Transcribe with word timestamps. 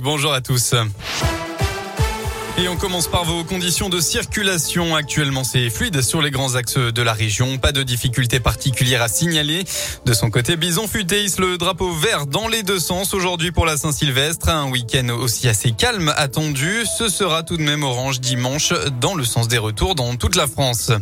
Bonjour 0.00 0.32
à 0.32 0.40
tous. 0.40 0.74
Et 2.56 2.68
on 2.68 2.76
commence 2.78 3.06
par 3.06 3.24
vos 3.24 3.44
conditions 3.44 3.90
de 3.90 4.00
circulation. 4.00 4.96
Actuellement, 4.96 5.44
c'est 5.44 5.68
fluide 5.68 6.00
sur 6.00 6.22
les 6.22 6.30
grands 6.30 6.54
axes 6.54 6.78
de 6.78 7.02
la 7.02 7.12
région. 7.12 7.58
Pas 7.58 7.70
de 7.70 7.82
difficultés 7.82 8.40
particulières 8.40 9.02
à 9.02 9.08
signaler. 9.08 9.64
De 10.06 10.14
son 10.14 10.30
côté, 10.30 10.56
Bison 10.56 10.88
Futé 10.88 11.26
le 11.38 11.58
drapeau 11.58 11.92
vert 11.92 12.26
dans 12.26 12.48
les 12.48 12.62
deux 12.62 12.78
sens 12.78 13.12
aujourd'hui 13.12 13.52
pour 13.52 13.66
la 13.66 13.76
Saint-Sylvestre. 13.76 14.48
Un 14.48 14.70
week-end 14.70 15.10
aussi 15.10 15.48
assez 15.48 15.72
calme 15.72 16.14
attendu. 16.16 16.86
Ce 16.86 17.10
sera 17.10 17.42
tout 17.42 17.58
de 17.58 17.62
même 17.62 17.82
orange 17.82 18.20
dimanche 18.20 18.72
dans 19.02 19.14
le 19.14 19.24
sens 19.24 19.48
des 19.48 19.58
retours 19.58 19.94
dans 19.94 20.16
toute 20.16 20.36
la 20.36 20.46
France. 20.46 20.92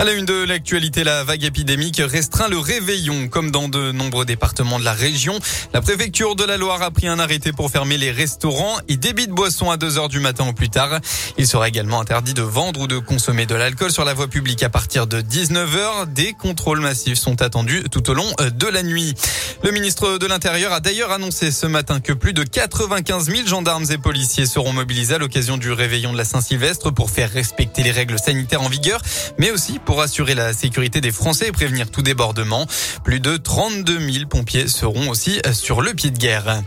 À 0.00 0.04
la 0.04 0.12
une 0.12 0.24
de 0.24 0.44
l'actualité, 0.44 1.04
la 1.04 1.24
vague 1.24 1.44
épidémique 1.44 2.00
restreint 2.02 2.48
le 2.48 2.56
réveillon. 2.56 3.28
Comme 3.28 3.50
dans 3.50 3.68
de 3.68 3.92
nombreux 3.92 4.24
départements 4.24 4.78
de 4.78 4.84
la 4.86 4.94
région, 4.94 5.38
la 5.74 5.82
préfecture 5.82 6.36
de 6.36 6.44
la 6.44 6.56
Loire 6.56 6.80
a 6.80 6.90
pris 6.90 7.06
un 7.06 7.18
arrêté 7.18 7.52
pour 7.52 7.70
fermer 7.70 7.98
les 7.98 8.10
restaurants 8.10 8.78
et 8.88 8.96
débits 8.96 9.26
de 9.26 9.34
boissons 9.34 9.70
à 9.70 9.76
2 9.76 9.98
heures 9.98 10.08
du 10.08 10.18
matin 10.18 10.48
ou 10.48 10.54
plus 10.54 10.70
tard. 10.70 11.00
Il 11.36 11.46
sera 11.46 11.68
également 11.68 12.00
interdit 12.00 12.32
de 12.32 12.40
vendre 12.40 12.80
ou 12.80 12.86
de 12.86 12.96
consommer 12.96 13.44
de 13.44 13.54
l'alcool 13.54 13.92
sur 13.92 14.06
la 14.06 14.14
voie 14.14 14.28
publique 14.28 14.62
à 14.62 14.70
partir 14.70 15.06
de 15.06 15.20
19 15.20 15.76
heures. 15.76 16.06
Des 16.06 16.32
contrôles 16.32 16.80
massifs 16.80 17.18
sont 17.18 17.42
attendus 17.42 17.84
tout 17.90 18.08
au 18.08 18.14
long 18.14 18.32
de 18.40 18.66
la 18.68 18.82
nuit. 18.82 19.14
Le 19.62 19.70
ministre 19.70 20.16
de 20.16 20.24
l'Intérieur 20.24 20.72
a 20.72 20.80
d'ailleurs 20.80 21.10
annoncé 21.10 21.50
ce 21.50 21.66
matin 21.66 22.00
que 22.00 22.14
plus 22.14 22.32
de 22.32 22.42
95 22.42 23.26
000 23.26 23.46
gendarmes 23.46 23.84
et 23.90 23.98
policiers 23.98 24.46
seront 24.46 24.72
mobilisés 24.72 25.16
à 25.16 25.18
l'occasion 25.18 25.58
du 25.58 25.70
réveillon 25.70 26.14
de 26.14 26.16
la 26.16 26.24
Saint-Sylvestre 26.24 26.90
pour 26.90 27.10
faire 27.10 27.30
respecter 27.30 27.82
les 27.82 27.90
règles 27.90 28.18
sanitaires 28.18 28.62
en 28.62 28.70
vigueur, 28.70 29.02
mais 29.36 29.50
aussi 29.50 29.78
pour 29.90 30.02
assurer 30.02 30.36
la 30.36 30.52
sécurité 30.52 31.00
des 31.00 31.10
Français 31.10 31.48
et 31.48 31.52
prévenir 31.52 31.90
tout 31.90 32.00
débordement. 32.00 32.68
Plus 33.02 33.18
de 33.18 33.36
32 33.36 33.98
000 33.98 34.26
pompiers 34.26 34.68
seront 34.68 35.08
aussi 35.08 35.40
sur 35.52 35.82
le 35.82 35.94
pied 35.94 36.12
de 36.12 36.16
guerre. 36.16 36.62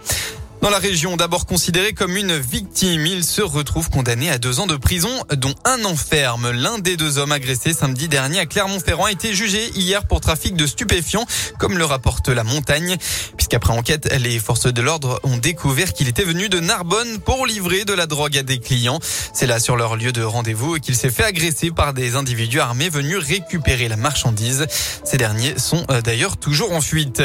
Dans 0.64 0.70
la 0.70 0.80
région, 0.80 1.18
d'abord 1.18 1.46
considéré 1.46 1.92
comme 1.92 2.16
une 2.16 2.38
victime, 2.38 3.06
il 3.06 3.26
se 3.26 3.42
retrouve 3.42 3.90
condamné 3.90 4.30
à 4.30 4.38
deux 4.38 4.62
ans 4.62 4.66
de 4.66 4.78
prison, 4.78 5.10
dont 5.36 5.54
un 5.66 5.84
an 5.84 5.98
ferme. 5.98 6.52
L'un 6.52 6.80
des 6.80 6.96
deux 6.96 7.18
hommes 7.18 7.34
agressés 7.34 7.74
samedi 7.74 8.08
dernier 8.08 8.40
à 8.40 8.46
Clermont-Ferrand 8.46 9.04
a 9.04 9.12
été 9.12 9.34
jugé 9.34 9.72
hier 9.76 10.08
pour 10.08 10.22
trafic 10.22 10.56
de 10.56 10.66
stupéfiants, 10.66 11.26
comme 11.60 11.78
le 11.78 11.84
rapporte 11.84 12.30
la 12.30 12.46
montagne. 12.46 12.96
Puisqu'après 13.36 13.74
enquête, 13.74 14.10
les 14.22 14.40
forces 14.40 14.72
de 14.72 14.82
l'ordre 14.82 15.20
ont 15.24 15.36
découvert 15.36 15.92
qu'il 15.92 16.08
était 16.08 16.24
venu 16.24 16.48
de 16.48 16.62
Narbonne 16.62 17.20
pour 17.20 17.46
livrer 17.46 17.84
de 17.84 17.92
la 17.92 18.06
drogue 18.06 18.38
à 18.38 18.44
des 18.44 18.60
clients. 18.60 19.02
C'est 19.34 19.48
là 19.48 19.60
sur 19.60 19.76
leur 19.76 19.98
lieu 19.98 20.14
de 20.14 20.24
rendez-vous 20.24 20.80
qu'il 20.80 20.96
s'est 20.96 21.10
fait 21.12 21.26
agresser 21.26 21.72
par 21.72 21.94
des 21.94 22.16
individus 22.16 22.62
armés 22.62 22.88
venus 22.88 23.18
récupérer 23.18 23.90
la 23.90 23.98
marchandise. 23.98 24.66
Ces 25.04 25.18
derniers 25.18 25.60
sont 25.60 25.84
euh, 25.92 26.00
d'ailleurs 26.00 26.38
toujours 26.38 26.72
en 26.72 26.80
fuite. 26.80 27.22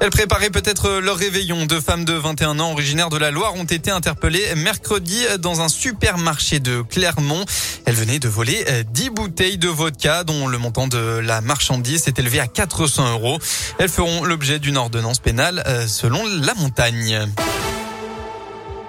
Elles 0.00 0.10
préparaient 0.10 0.50
peut-être 0.50 1.00
leur 1.00 1.16
réveillon. 1.16 1.66
Deux 1.66 1.80
femmes 1.80 2.04
de 2.04 2.12
21 2.12 2.58
ans 2.60 2.72
originaires 2.72 3.08
de 3.08 3.16
la 3.16 3.30
Loire 3.30 3.54
ont 3.54 3.64
été 3.64 3.90
interpellées 3.90 4.54
mercredi 4.54 5.24
dans 5.38 5.60
un 5.60 5.68
supermarché 5.68 6.60
de 6.60 6.82
Clermont. 6.82 7.44
Elles 7.86 7.94
venaient 7.94 8.18
de 8.18 8.28
voler 8.28 8.64
10 8.92 9.10
bouteilles 9.10 9.58
de 9.58 9.68
vodka 9.68 10.24
dont 10.24 10.48
le 10.48 10.58
montant 10.58 10.86
de 10.86 11.18
la 11.18 11.40
marchandise 11.40 12.02
s'est 12.04 12.14
élevé 12.18 12.40
à 12.40 12.46
400 12.46 13.12
euros. 13.12 13.38
Elles 13.78 13.88
feront 13.88 14.24
l'objet 14.24 14.58
d'une 14.58 14.76
ordonnance 14.76 15.18
pénale 15.18 15.62
euh, 15.66 15.86
selon 15.86 16.22
la 16.26 16.54
montagne. 16.54 17.26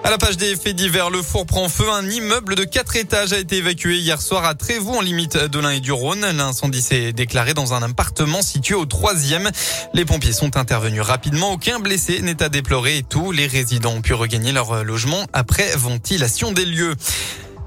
À 0.07 0.09
la 0.09 0.17
page 0.17 0.37
des 0.37 0.55
faits 0.55 0.73
divers, 0.73 1.09
le 1.09 1.21
four 1.21 1.45
prend 1.45 1.67
feu. 1.67 1.83
Un 1.91 2.09
immeuble 2.09 2.55
de 2.55 2.63
quatre 2.63 2.95
étages 2.95 3.33
a 3.33 3.39
été 3.39 3.57
évacué 3.57 3.97
hier 3.97 4.21
soir 4.21 4.45
à 4.45 4.55
Trévoux, 4.55 4.95
en 4.95 5.01
limite 5.01 5.35
de 5.35 5.59
l'Ain 5.59 5.71
et 5.71 5.81
du 5.81 5.91
Rhône. 5.91 6.21
L'incendie 6.21 6.81
s'est 6.81 7.11
déclaré 7.11 7.53
dans 7.53 7.73
un 7.73 7.83
appartement 7.83 8.41
situé 8.41 8.73
au 8.73 8.85
troisième. 8.85 9.51
Les 9.93 10.05
pompiers 10.05 10.31
sont 10.31 10.55
intervenus 10.55 11.01
rapidement. 11.01 11.51
Aucun 11.51 11.79
blessé 11.79 12.21
n'est 12.21 12.41
à 12.41 12.47
déplorer 12.47 12.99
et 12.99 13.03
tous 13.03 13.33
les 13.33 13.47
résidents 13.47 13.95
ont 13.95 14.01
pu 14.01 14.13
regagner 14.13 14.53
leur 14.53 14.85
logement 14.85 15.27
après 15.33 15.75
ventilation 15.75 16.53
des 16.53 16.63
lieux. 16.63 16.95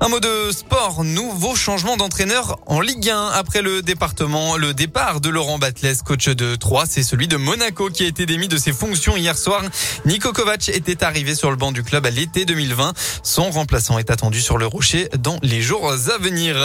Un 0.02 0.08
mot 0.08 0.18
de 0.18 0.50
sport, 0.50 1.04
nouveau 1.04 1.54
changement 1.54 1.98
d'entraîneur 1.98 2.58
en 2.64 2.80
Ligue 2.80 3.10
1 3.10 3.32
après 3.34 3.60
le 3.60 3.82
département, 3.82 4.56
le 4.56 4.72
départ 4.72 5.20
de 5.20 5.28
Laurent 5.28 5.58
Batles, 5.58 5.96
coach 6.06 6.30
de 6.30 6.56
3, 6.56 6.86
c'est 6.86 7.02
celui 7.02 7.28
de 7.28 7.36
Monaco 7.36 7.90
qui 7.90 8.04
a 8.04 8.06
été 8.06 8.24
démis 8.24 8.48
de 8.48 8.56
ses 8.56 8.72
fonctions 8.72 9.14
hier 9.18 9.36
soir. 9.36 9.62
Nico 10.06 10.32
Kovac 10.32 10.70
était 10.70 11.04
arrivé 11.04 11.34
sur 11.34 11.50
le 11.50 11.56
banc 11.56 11.70
du 11.70 11.82
club 11.82 12.06
à 12.06 12.10
l'été 12.10 12.46
2020. 12.46 12.94
Son 13.22 13.50
remplaçant 13.50 13.98
est 13.98 14.10
attendu 14.10 14.40
sur 14.40 14.56
le 14.56 14.66
rocher 14.66 15.10
dans 15.18 15.38
les 15.42 15.60
jours 15.60 15.92
à 15.92 16.16
venir. 16.16 16.56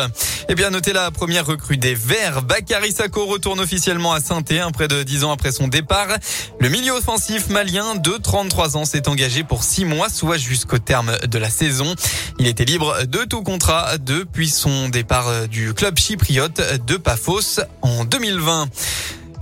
Eh 0.48 0.56
bien, 0.56 0.70
notez 0.70 0.94
la 0.94 1.12
première 1.12 1.46
recrue 1.46 1.76
des 1.76 1.94
Verts. 1.94 2.42
Bakary 2.42 2.94
Sako 2.94 3.26
retourne 3.26 3.60
officiellement 3.60 4.14
à 4.14 4.22
saint 4.22 4.44
un 4.50 4.72
près 4.72 4.88
de 4.88 5.04
10 5.04 5.26
ans 5.26 5.32
après 5.32 5.52
son 5.52 5.68
départ. 5.68 6.08
Le 6.62 6.70
milieu 6.70 6.94
offensif 6.94 7.50
malien 7.50 7.96
de 7.96 8.12
33 8.12 8.78
ans 8.78 8.86
s'est 8.86 9.10
engagé 9.10 9.44
pour 9.44 9.64
6 9.64 9.84
mois, 9.84 10.08
soit 10.08 10.38
jusqu'au 10.38 10.78
terme 10.78 11.18
de 11.18 11.38
la 11.38 11.50
saison. 11.50 11.96
Il 12.40 12.48
était 12.48 12.64
libre 12.64 13.04
de 13.06 13.25
contrat 13.34 13.98
depuis 13.98 14.50
son 14.50 14.90
départ 14.90 15.28
euh, 15.28 15.48
du 15.48 15.74
club 15.74 15.98
chypriote 15.98 16.62
de 16.86 16.98
Paphos 16.98 17.60
en 17.82 18.06
2020. 18.06 18.70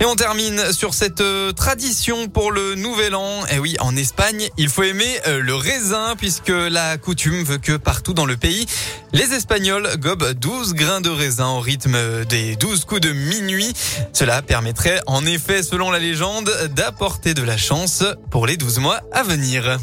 Et 0.00 0.06
on 0.06 0.16
termine 0.16 0.72
sur 0.72 0.92
cette 0.92 1.20
euh, 1.20 1.52
tradition 1.52 2.28
pour 2.28 2.50
le 2.50 2.74
nouvel 2.74 3.14
an. 3.14 3.44
Et 3.46 3.54
eh 3.54 3.58
oui, 3.58 3.76
en 3.78 3.94
Espagne, 3.96 4.48
il 4.58 4.68
faut 4.68 4.82
aimer 4.82 5.20
euh, 5.26 5.40
le 5.40 5.54
raisin 5.54 6.14
puisque 6.16 6.48
la 6.48 6.98
coutume 6.98 7.44
veut 7.44 7.58
que 7.58 7.76
partout 7.76 8.12
dans 8.12 8.26
le 8.26 8.36
pays, 8.36 8.66
les 9.12 9.32
Espagnols 9.34 9.88
gobent 9.98 10.32
12 10.32 10.74
grains 10.74 11.00
de 11.00 11.10
raisin 11.10 11.48
au 11.50 11.60
rythme 11.60 12.24
des 12.24 12.56
12 12.56 12.84
coups 12.86 13.02
de 13.02 13.12
minuit. 13.12 13.72
Cela 14.12 14.42
permettrait 14.42 15.00
en 15.06 15.24
effet, 15.26 15.62
selon 15.62 15.90
la 15.90 16.00
légende, 16.00 16.50
d'apporter 16.74 17.34
de 17.34 17.42
la 17.42 17.56
chance 17.56 18.02
pour 18.30 18.46
les 18.46 18.56
12 18.56 18.78
mois 18.80 19.00
à 19.12 19.22
venir. 19.22 19.78